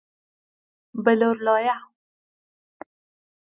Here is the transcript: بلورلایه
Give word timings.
بلورلایه 1.03 1.77